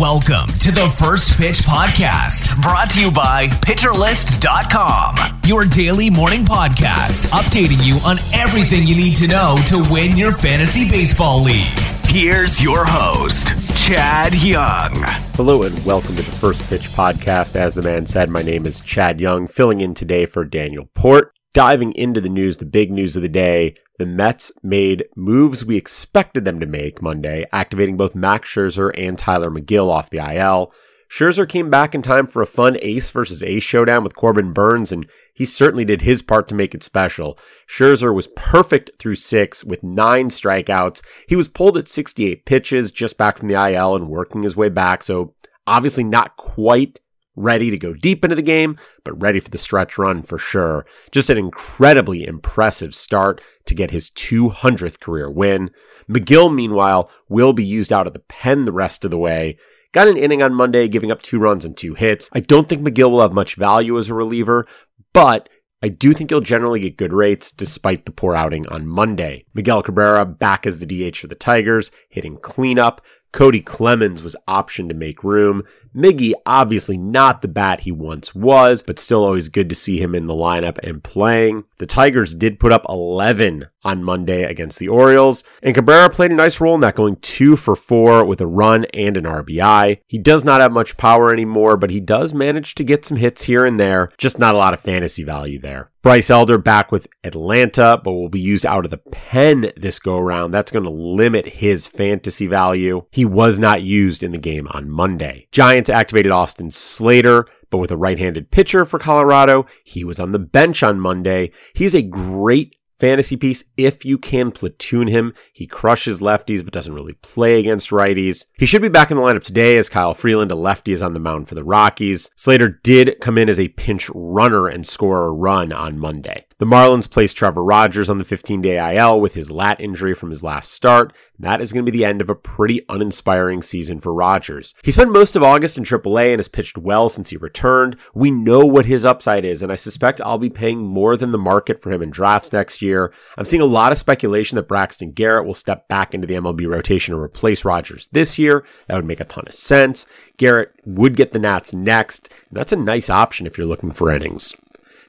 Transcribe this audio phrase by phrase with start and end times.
[0.00, 5.14] Welcome to the First Pitch Podcast, brought to you by PitcherList.com,
[5.46, 10.32] your daily morning podcast, updating you on everything you need to know to win your
[10.32, 11.78] fantasy baseball league.
[12.06, 13.52] Here's your host,
[13.86, 14.90] Chad Young.
[15.36, 17.54] Hello and welcome to the First Pitch Podcast.
[17.54, 21.32] As the man said, my name is Chad Young, filling in today for Daniel Port.
[21.52, 25.76] Diving into the news, the big news of the day, the Mets made moves we
[25.76, 30.72] expected them to make Monday, activating both Max Scherzer and Tylor Megill off the IL.
[31.08, 34.90] Scherzer came back in time for a fun ace versus ace showdown with Corbin Burnes,
[34.90, 37.38] and he certainly did his part to make it special.
[37.68, 41.02] Scherzer was perfect through six with nine strikeouts.
[41.28, 44.70] He was pulled at 68 pitches just back from the IL and working his way
[44.70, 45.34] back, so
[45.68, 46.98] obviously not quite
[47.36, 50.86] ready to go deep into the game, but ready for the stretch run for sure.
[51.10, 55.70] Just an incredibly impressive start to get his 200th career win.
[56.08, 59.58] Megill, meanwhile, will be used out of the pen the rest of the way.
[59.92, 62.28] Got an inning on Monday, giving up two runs and two hits.
[62.32, 64.66] I don't think Megill will have much value as a reliever,
[65.12, 65.48] but
[65.84, 69.44] I do think he'll generally get good rates despite the poor outing on Monday.
[69.52, 73.02] Miguel Cabrera back as the DH for the Tigers, hitting cleanup.
[73.34, 75.64] Cody Clemens was optioned to make room.
[75.92, 80.14] Miggy, obviously not the bat he once was, but still always good to see him
[80.14, 81.64] in the lineup and playing.
[81.78, 86.36] The Tigers did put up 11 on Monday against the Orioles, and Cabrera played a
[86.36, 89.98] nice role in that, going two for four with a run and an RBI.
[90.06, 93.42] He does not have much power anymore, but he does manage to get some hits
[93.42, 95.90] here and there, just not a lot of fantasy value there.
[96.04, 100.18] Bryce Elder back with Atlanta, but will be used out of the pen this go
[100.18, 100.50] around.
[100.50, 103.06] That's going to limit his fantasy value.
[103.10, 105.48] He was not used in the game on Monday.
[105.50, 110.38] Giants activated Austin Slater, but with a right-handed pitcher for Colorado, he was on the
[110.38, 111.52] bench on Monday.
[111.72, 115.34] He's a great fantasy piece if you can platoon him.
[115.52, 118.46] He crushes lefties but doesn't really play against righties.
[118.56, 121.12] He should be back in the lineup today as Kyle Freeland, a lefty, is on
[121.12, 122.30] the mound for the Rockies.
[122.34, 126.46] Slater did come in as a pinch runner and score a run on Monday.
[126.64, 130.30] The Marlins placed Trevor Rogers on the 15 day IL with his lat injury from
[130.30, 131.12] his last start.
[131.38, 134.74] That is going to be the end of a pretty uninspiring season for Rogers.
[134.82, 137.98] He spent most of August in AAA and has pitched well since he returned.
[138.14, 141.38] We know what his upside is, and I suspect I'll be paying more than the
[141.38, 143.12] market for him in drafts next year.
[143.36, 146.66] I'm seeing a lot of speculation that Braxton Garrett will step back into the MLB
[146.66, 148.64] rotation and replace Rogers this year.
[148.86, 150.06] That would make a ton of sense.
[150.38, 154.54] Garrett would get the Nats next, that's a nice option if you're looking for innings.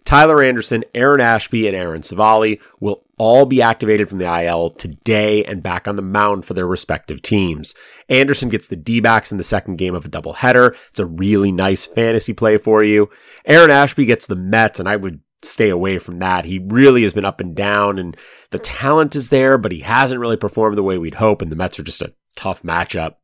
[0.06, 5.44] Tyler Anderson, Aaron Ashby, and Aaron Civale will all be activated from the IL today
[5.44, 7.74] and back on the mound for their respective teams.
[8.08, 10.76] Anderson gets the D-backs in the second game of a doubleheader.
[10.90, 13.10] It's a really nice fantasy play for you.
[13.46, 16.46] Aaron Ashby gets the Mets, and I would stay away from that.
[16.46, 18.16] He really has been up and down, and
[18.52, 21.56] the talent is there, but he hasn't really performed the way we'd hope, and the
[21.56, 23.16] Mets are just a tough matchup.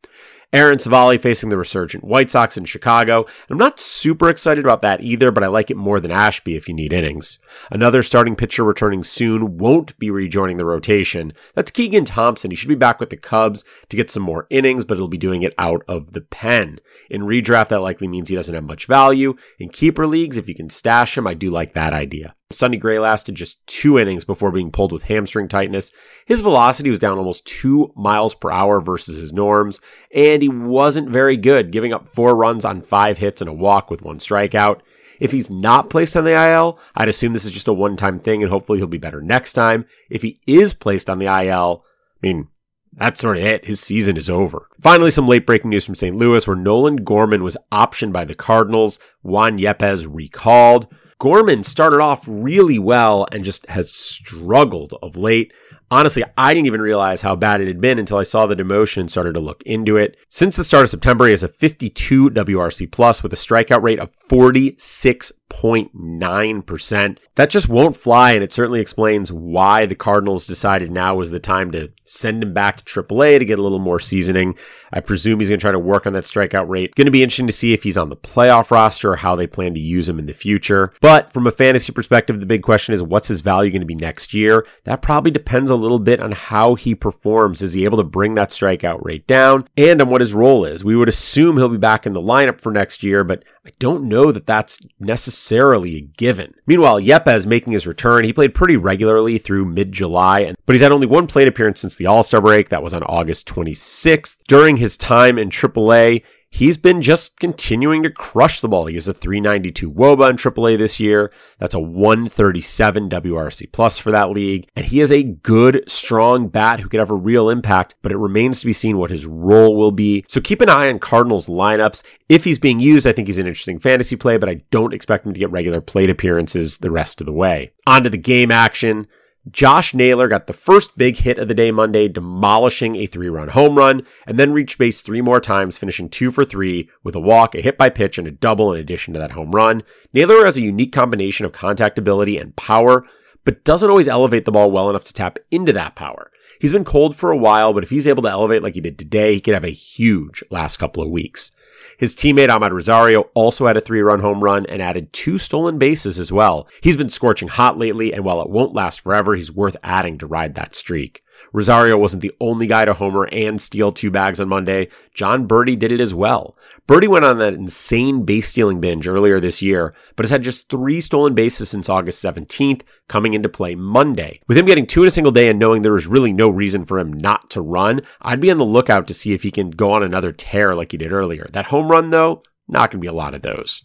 [0.54, 3.26] Aaron Civale facing the resurgent White Sox in Chicago.
[3.50, 6.68] I'm not super excited about that either, but I like it more than Ashby if
[6.68, 7.40] you need innings.
[7.70, 11.32] Another starting pitcher returning soon won't be rejoining the rotation.
[11.56, 12.52] That's Keegan Thompson.
[12.52, 15.18] He should be back with the Cubs to get some more innings, but he'll be
[15.18, 16.80] doing it out of the pen.
[17.10, 19.36] In redraft, that likely means he doesn't have much value.
[19.58, 22.36] In keeper leagues, if you can stash him, I do like that idea.
[22.52, 25.92] Sonny Gray lasted just two innings before being pulled with hamstring tightness.
[26.26, 29.82] His velocity was down almost two miles per hour versus his norms,
[30.14, 33.90] and he wasn't very good, giving up four runs on five hits and a walk
[33.90, 34.82] with one strikeout.
[35.20, 38.20] If he's not placed on the IL, I'd assume this is just a one time
[38.20, 39.86] thing and hopefully he'll be better next time.
[40.10, 42.48] If he is placed on the IL, I mean,
[42.94, 43.66] that's sort of it.
[43.66, 44.68] His season is over.
[44.82, 46.16] Finally, some late breaking news from St.
[46.16, 49.00] Louis where Nolan Gorman was optioned by the Cardinals.
[49.22, 50.88] Juan Yepez recalled.
[51.22, 55.54] Gorman started off really well and just has struggled of late.
[55.92, 59.02] Honestly, I didn't even realize how bad it had been until I saw the demotion
[59.02, 60.18] and started to look into it.
[60.30, 64.00] Since the start of September, he has a 52 WRC plus with a strikeout rate
[64.00, 67.18] of 46 0.9%.
[67.36, 71.40] That just won't fly, and it certainly explains why the Cardinals decided now was the
[71.40, 74.58] time to send him back to AAA to get a little more seasoning.
[74.92, 76.96] I presume he's going to try to work on that strikeout rate.
[76.96, 79.48] Going to be interesting to see if he's on the playoff roster or how they
[79.48, 80.92] plan to use him in the future.
[81.00, 83.96] But from a fantasy perspective, the big question is what's his value going to be
[83.96, 84.66] next year?
[84.84, 87.62] That probably depends a little bit on how he performs.
[87.62, 90.84] Is he able to bring that strikeout rate down and on what his role is?
[90.84, 94.06] We would assume he'll be back in the lineup for next year, but I don't
[94.06, 96.56] know that that's necessarily a given.
[96.66, 98.24] Meanwhile, Yepez making his return.
[98.24, 102.08] He played pretty regularly through mid-July, but he's had only one plate appearance since the
[102.08, 102.70] All-Star break.
[102.70, 104.38] That was on August 26th.
[104.48, 108.86] During his time in AAA, he's been just continuing to crush the ball.
[108.86, 111.32] He has a 392 Woba in AAA this year.
[111.58, 114.68] That's a 137 WRC plus for that league.
[114.76, 118.18] And he is a good, strong bat who could have a real impact, but it
[118.18, 120.26] remains to be seen what his role will be.
[120.28, 122.04] So keep an eye on Cardinals lineups.
[122.30, 125.26] If he's being used, I think he's an interesting fantasy play, but I don't expect
[125.26, 127.72] him to get regular plate appearances the rest of the way.
[127.88, 129.08] On to the game action.
[129.50, 133.48] Josh Naylor got the first big hit of the day Monday, demolishing a three run
[133.48, 137.20] home run, and then reached base three more times, finishing two for three with a
[137.20, 139.82] walk, a hit by pitch, and a double in addition to that home run.
[140.14, 143.04] Naylor has a unique combination of contact ability and power,
[143.44, 146.30] but doesn't always elevate the ball well enough to tap into that power.
[146.60, 149.00] He's been cold for a while, but if he's able to elevate like he did
[149.00, 151.52] today, he could have a huge last couple of weeks.
[151.98, 155.78] His teammate Amed Rosario also had a three run home run and added two stolen
[155.78, 156.68] bases as well.
[156.82, 160.28] He's been scorching hot lately, and while it won't last forever, he's worth adding to
[160.28, 161.24] ride that streak.
[161.54, 164.90] Rosario wasn't the only guy to homer and steal two bags on Monday.
[165.14, 166.58] Jon Berti did it as well.
[166.88, 170.70] Berti went on that insane base stealing binge earlier this year, but has had just
[170.70, 174.42] three stolen bases since August 17th, coming into play Monday.
[174.48, 176.86] With him getting two in a single day and knowing there was really no reason
[176.86, 179.72] for him not to run, I'd be on the lookout to see if he can
[179.72, 181.48] go on another tear like he did earlier.
[181.52, 183.84] That home run, though, not going to be a lot of those.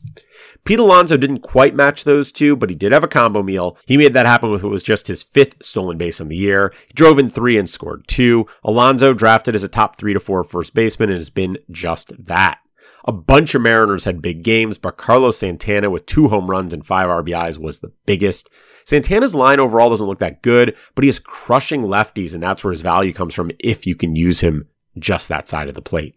[0.64, 3.78] Pete Alonso didn't quite match those two, but he did have a combo meal.
[3.86, 6.72] He made that happen with what was just his fifth stolen base on the year.
[6.88, 8.46] He drove in three and scored two.
[8.64, 12.58] Alonso drafted as a top three to four first baseman and has been just that.
[13.04, 16.84] A bunch of Mariners had big games, but Carlos Santana with two home runs and
[16.84, 18.50] five RBIs was the biggest.
[18.84, 22.72] Santana's line overall doesn't look that good, but he is crushing lefties, and that's where
[22.72, 24.68] his value comes from if you can use him
[24.98, 26.14] just that side of the plate.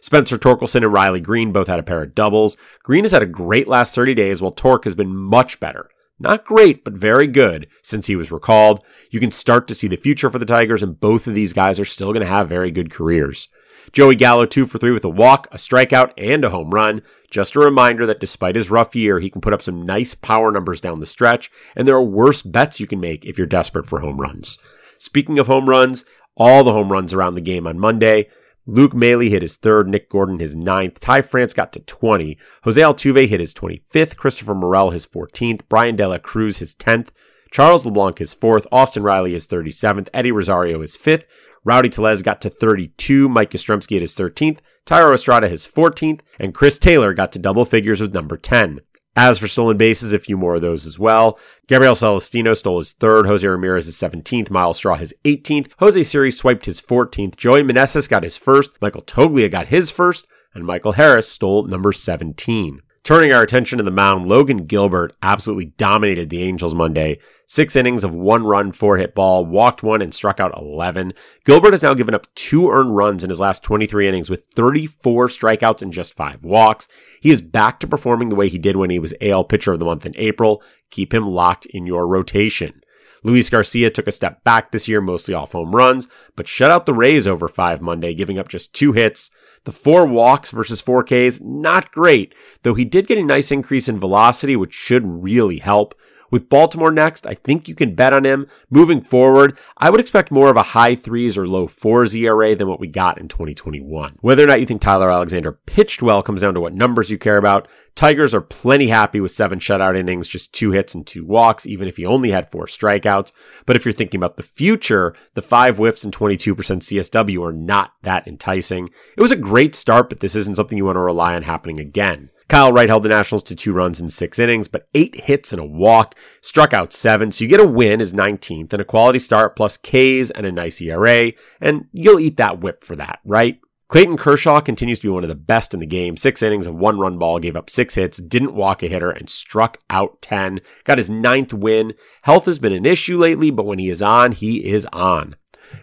[0.00, 2.56] Spencer Torkelson and Riley Greene both had a pair of doubles.
[2.82, 5.90] Greene has had a great last 30 days, while Torque has been much better.
[6.18, 8.84] Not great, but very good since he was recalled.
[9.10, 11.80] You can start to see the future for the Tigers, and both of these guys
[11.80, 13.48] are still going to have very good careers.
[13.92, 17.00] Joey Gallo, two for three with a walk, a strikeout, and a home run.
[17.30, 20.50] Just a reminder that despite his rough year, he can put up some nice power
[20.50, 23.86] numbers down the stretch, and there are worse bets you can make if you're desperate
[23.86, 24.58] for home runs.
[24.98, 26.04] Speaking of home runs,
[26.36, 28.28] all the home runs around the game on Monday.
[28.70, 32.80] Luke Maile hit his third, Nick Gordon his ninth, Ty France got to 20, Jose
[32.80, 37.08] Altuve hit his 25th, Christopher Morel his 14th, Bryan De La Cruz his 10th,
[37.50, 41.26] Charles LeBlanc his fourth, Austin Riley his 37th, Eddie Rosario his fifth,
[41.64, 46.54] Rowdy Tellez got to 32, Mike Yastrzemski at his 13th, Thairo Estrada his 14th, and
[46.54, 48.82] Chris Taylor got to double figures with number 10.
[49.16, 51.38] As for stolen bases, a few more of those as well.
[51.66, 56.30] Gabriel Celestino stole his third, Jose Ramirez his 17th, Myles Straw his 18th, Jose Siri
[56.30, 60.92] swiped his 14th, Joey Meneses got his first, Michael Toglia got his first, and Michael
[60.92, 62.82] Harris stole number 17.
[63.02, 67.18] Turning our attention to the mound, Logan Gilbert absolutely dominated the Angels Monday.
[67.46, 71.14] Six innings of one run, four hit ball, walked one and struck out 11.
[71.46, 75.28] Gilbert has now given up two earned runs in his last 23 innings with 34
[75.28, 76.88] strikeouts and just five walks.
[77.22, 79.78] He is back to performing the way he did when he was AL pitcher of
[79.78, 80.62] the month in April.
[80.90, 82.82] Keep him locked in your rotation.
[83.22, 86.06] Luis Garcia took a step back this year, mostly off home runs,
[86.36, 89.30] but shut out the Rays over five Monday, giving up just two hits.
[89.64, 93.88] The four walks versus four Ks, not great, though he did get a nice increase
[93.88, 95.94] in velocity, which should really help.
[96.30, 98.46] With Baltimore next, I think you can bet on him.
[98.70, 102.68] Moving forward, I would expect more of a high threes or low fours ERA than
[102.68, 104.18] what we got in 2021.
[104.20, 107.18] Whether or not you think Tyler Alexander pitched well comes down to what numbers you
[107.18, 107.68] care about.
[107.96, 111.88] Tigers are plenty happy with seven shutout innings, just two hits and two walks, even
[111.88, 113.32] if he only had four strikeouts.
[113.66, 117.92] But if you're thinking about the future, the five whiffs and 22% CSW are not
[118.02, 118.88] that enticing.
[119.16, 121.80] It was a great start, but this isn't something you want to rely on happening
[121.80, 122.30] again.
[122.50, 125.62] Kyle Wright held the Nationals to two runs in six innings, but eight hits and
[125.62, 127.30] a walk, struck out seven.
[127.30, 130.50] So you get a win as 19th and a quality start plus Ks and a
[130.50, 131.30] nice ERA,
[131.60, 133.60] and you'll eat that whip for that, right?
[133.86, 136.16] Clayton Kershaw continues to be one of the best in the game.
[136.16, 139.30] Six innings of one run ball, gave up six hits, didn't walk a hitter, and
[139.30, 140.60] struck out 10.
[140.82, 141.94] Got his ninth win.
[142.22, 145.36] Health has been an issue lately, but when he is on, he is on.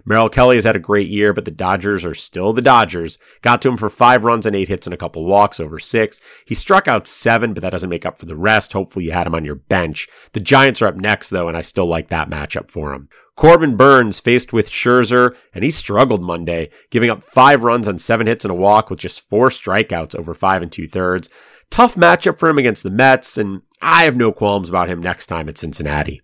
[0.06, 3.17] Merrill Kelly has had a great year, but the Dodgers are still the Dodgers.
[3.41, 6.22] Got to him for five runs and eight hits and a couple walks over six.
[6.46, 8.74] He struck out seven, but that doesn't make up for the rest.
[8.74, 10.08] Hopefully you had him on your bench.
[10.34, 13.10] The Giants are up next though, and I still like that matchup for him.
[13.36, 18.25] Corbin Burnes faced with Scherzer, and he struggled Monday, giving up five runs on seven
[18.25, 21.29] hits and a walk with just four strikeouts over five and two thirds.
[21.70, 25.27] Tough matchup for him against the Mets, and I have no qualms about him next
[25.27, 26.22] time at Cincinnati.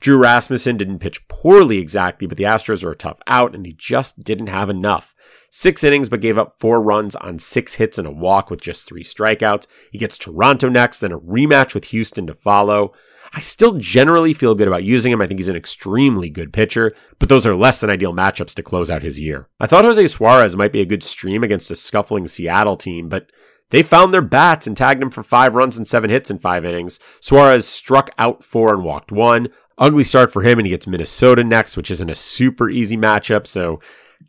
[0.00, 3.72] Drew Rasmussen didn't pitch poorly exactly, but the Astros are a tough out and he
[3.72, 5.14] just didn't have enough.
[5.50, 8.86] Six innings, but gave up four runs on six hits and a walk with just
[8.86, 9.66] three strikeouts.
[9.92, 12.92] He gets Toronto next, then a rematch with Houston to follow.
[13.32, 15.20] I still generally feel good about using him.
[15.20, 18.62] I think he's an extremely good pitcher, but those are less than ideal matchups to
[18.62, 19.48] close out his year.
[19.58, 23.30] I thought Jose Suarez might be a good stream against a scuffling Seattle team, but
[23.70, 26.64] they found their bats and tagged him for five runs and seven hits in five
[26.64, 27.00] innings.
[27.20, 29.48] Suarez struck out four and walked one.
[29.78, 33.46] Ugly start for him, and he gets Minnesota next, which isn't a super easy matchup,
[33.46, 33.80] so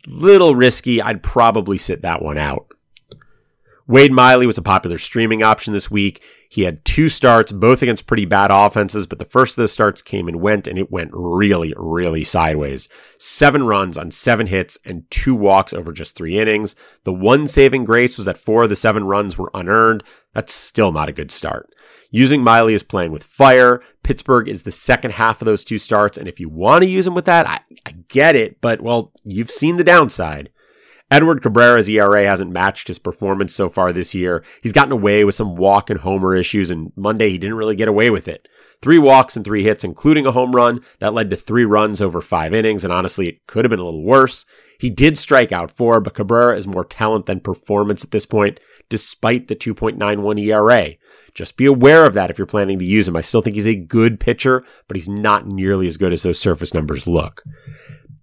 [0.06, 1.00] little risky.
[1.00, 2.66] I'd probably sit that one out.
[3.86, 6.22] Wade Miley was a popular streaming option this week.
[6.48, 10.02] He had two starts, both against pretty bad offenses, but the first of those starts
[10.02, 12.88] came and went, and it went really, really sideways.
[13.18, 16.74] Seven runs on seven hits and two walks over just three innings.
[17.04, 20.04] The one saving grace was that four of the seven runs were unearned.
[20.34, 21.70] That's still not a good start.
[22.10, 23.82] Using Miley is playing with fire.
[24.02, 27.06] Pittsburgh is the second half of those two starts, and if you want to use
[27.06, 30.50] him with that, I, I get it, but well, you've seen the downside.
[31.08, 34.42] Edward Cabrera's ERA hasn't matched his performance so far this year.
[34.60, 37.86] He's gotten away with some walk and homer issues, and Monday he didn't really get
[37.86, 38.48] away with it.
[38.82, 40.80] Three walks and three hits, including a home run.
[40.98, 43.84] That led to three runs over five innings, and honestly, it could have been a
[43.84, 44.46] little worse.
[44.78, 48.58] He did strike out four, but Cabrera is more talent than performance at this point,
[48.88, 50.94] despite the 2.91 ERA.
[51.34, 53.16] Just be aware of that if you're planning to use him.
[53.16, 56.38] I still think he's a good pitcher, but he's not nearly as good as those
[56.38, 57.44] surface numbers look.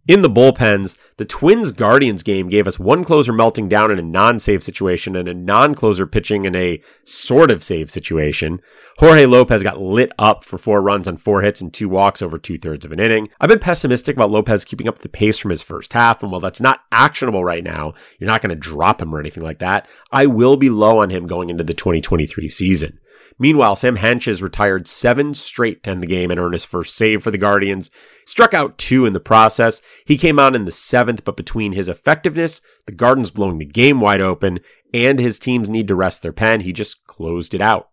[0.06, 4.02] In the bullpens, the Twins Guardians game gave us one closer melting down in a
[4.02, 8.60] non save situation and a non closer pitching in a sort of save situation.
[8.98, 12.38] Jorge Lopez got lit up for four runs on four hits and two walks over
[12.38, 13.30] two thirds of an inning.
[13.40, 16.42] I've been pessimistic about Lopez keeping up the pace from his first half, and while
[16.42, 19.88] that's not actionable right now, you're not going to drop him or anything like that.
[20.12, 23.00] I will be low on him going into the 2023 season.
[23.40, 27.24] Meanwhile, Sam Hentges retired seven straight to end the game and earn his first save
[27.24, 27.92] for the Guardians.
[28.26, 29.82] Struck out two in the process.
[30.06, 34.00] He came out in the seventh, but between his effectiveness, the Guardians blowing the game
[34.00, 34.60] wide open,
[34.94, 37.90] and his team's need to rest their pen, he just closed it out.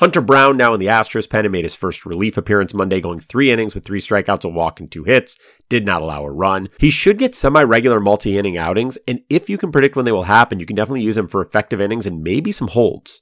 [0.00, 3.18] Hunter Brown, now in the Astros pen, and made his first relief appearance Monday, going
[3.18, 5.36] three innings with three strikeouts, a walk, and two hits.
[5.68, 6.70] Did not allow a run.
[6.78, 10.12] He should get semi regular multi inning outings, and if you can predict when they
[10.12, 13.20] will happen, you can definitely use him for effective innings and maybe some holds.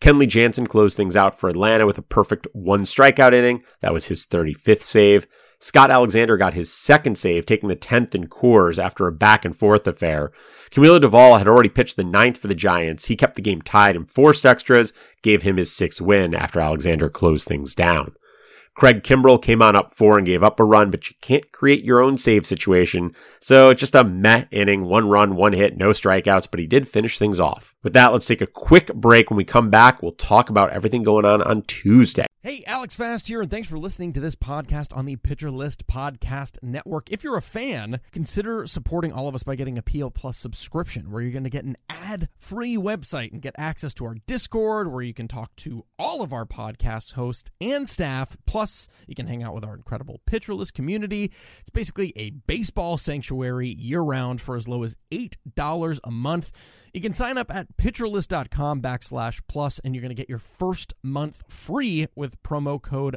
[0.00, 3.62] Kenley Jansen closed things out for Atlanta with a perfect one strikeout inning.
[3.80, 5.26] That was his 35th save.
[5.58, 9.56] Scott Alexander got his second save, taking the 10th in Coors after a back and
[9.56, 10.30] forth affair.
[10.70, 13.06] Camilo Doval had already pitched the ninth for the Giants.
[13.06, 17.08] He kept the game tied and forced extras, gave him his sixth win after Alexander
[17.08, 18.14] closed things down.
[18.74, 21.82] Craig Kimbrel came on up four and gave up a run, but you can't create
[21.82, 23.14] your own save situation.
[23.46, 27.16] So just a meh inning, one run, one hit, no strikeouts, but he did finish
[27.16, 27.76] things off.
[27.84, 29.30] With that, let's take a quick break.
[29.30, 32.26] When we come back, we'll talk about everything going on on Tuesday.
[32.42, 35.88] Hey, Alex Fast here, and thanks for listening to this podcast on the Pitcher List
[35.88, 37.10] Podcast Network.
[37.10, 41.10] If you're a fan, consider supporting all of us by getting a PL Plus subscription,
[41.10, 44.92] where you're going to get an ad free website and get access to our Discord,
[44.92, 48.36] where you can talk to all of our podcast hosts and staff.
[48.46, 51.32] Plus, you can hang out with our incredible Pitcher List community.
[51.60, 56.50] It's basically a baseball sanctuary year round for as low as $8 a month.
[56.92, 60.94] You can sign up at pitcherlist.com backslash plus, and you're going to get your first
[61.02, 63.16] month free with promo code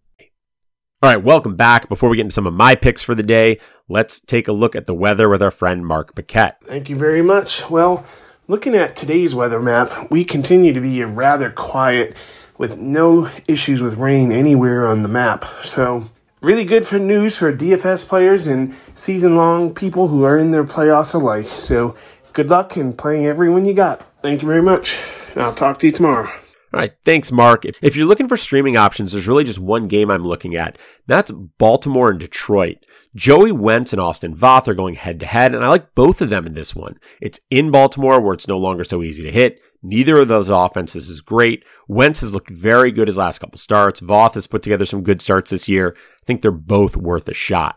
[1.03, 1.89] All right, welcome back.
[1.89, 4.75] Before we get into some of my picks for the day, let's take a look
[4.75, 6.57] at the weather with our friend Mark Paquette.
[6.63, 7.67] Thank you very much.
[7.71, 8.05] Well,
[8.47, 12.15] looking at today's weather map, we continue to be rather quiet
[12.59, 15.43] with no issues with rain anywhere on the map.
[15.63, 20.51] So, really good for news for DFS players and season long people who are in
[20.51, 21.45] their playoffs alike.
[21.45, 21.95] So,
[22.33, 24.05] good luck in playing everyone you got.
[24.21, 24.99] Thank you very much.
[25.33, 26.31] and I'll talk to you tomorrow.
[26.73, 27.65] All right, thanks, Mark.
[27.65, 30.77] If you're looking for streaming options, there's really just one game I'm looking at.
[31.05, 32.77] That's Baltimore and Detroit.
[33.13, 36.29] Joey Wentz and Austin Voth are going head to head, and I like both of
[36.29, 36.97] them in this one.
[37.19, 39.59] It's in Baltimore where it's no longer so easy to hit.
[39.83, 41.65] Neither of those offenses is great.
[41.89, 43.99] Wentz has looked very good his last couple starts.
[43.99, 45.97] Voth has put together some good starts this year.
[45.97, 47.75] I think they're both worth a shot.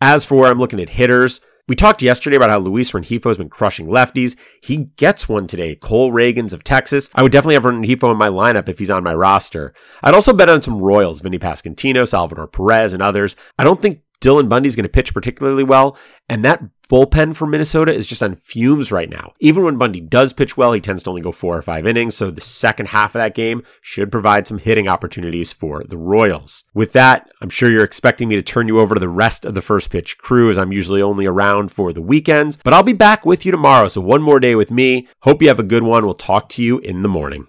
[0.00, 3.38] As for where I'm looking at hitters, we talked yesterday about how Luis Rengifo has
[3.38, 4.36] been crushing lefties.
[4.62, 5.76] He gets one today.
[5.76, 7.08] Cole Ragans of Texas.
[7.14, 9.72] I would definitely have Rengifo in my lineup if he's on my roster.
[10.02, 13.36] I'd also bet on some Royals, Vinny Pasquantino, Salvador Perez, and others.
[13.58, 15.98] I don't think Dylan Bundy's going to pitch particularly well.
[16.28, 19.32] And that bullpen for Minnesota is just on fumes right now.
[19.40, 22.14] Even when Bundy does pitch well, he tends to only go four or five innings.
[22.14, 26.64] So the second half of that game should provide some hitting opportunities for the Royals.
[26.74, 29.54] With that, I'm sure you're expecting me to turn you over to the rest of
[29.54, 32.92] the first pitch crew as I'm usually only around for the weekends, but I'll be
[32.92, 33.88] back with you tomorrow.
[33.88, 35.08] So one more day with me.
[35.22, 36.04] Hope you have a good one.
[36.04, 37.48] We'll talk to you in the morning.